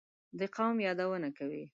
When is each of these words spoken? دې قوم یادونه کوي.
دې 0.37 0.47
قوم 0.55 0.77
یادونه 0.87 1.29
کوي. 1.37 1.63